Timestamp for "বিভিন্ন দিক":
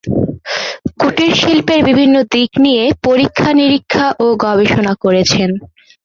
1.83-2.51